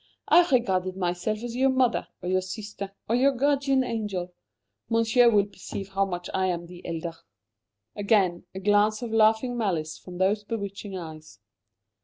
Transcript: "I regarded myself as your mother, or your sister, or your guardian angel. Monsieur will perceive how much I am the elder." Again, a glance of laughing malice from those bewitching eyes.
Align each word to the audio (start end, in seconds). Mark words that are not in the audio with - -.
"I 0.27 0.49
regarded 0.49 0.97
myself 0.97 1.43
as 1.43 1.55
your 1.55 1.69
mother, 1.69 2.07
or 2.23 2.29
your 2.29 2.41
sister, 2.41 2.91
or 3.07 3.15
your 3.15 3.31
guardian 3.33 3.83
angel. 3.83 4.33
Monsieur 4.89 5.29
will 5.29 5.45
perceive 5.45 5.89
how 5.89 6.05
much 6.05 6.27
I 6.33 6.47
am 6.47 6.65
the 6.65 6.83
elder." 6.87 7.13
Again, 7.95 8.45
a 8.55 8.59
glance 8.59 9.03
of 9.03 9.11
laughing 9.13 9.55
malice 9.55 9.99
from 9.99 10.17
those 10.17 10.43
bewitching 10.43 10.97
eyes. 10.97 11.37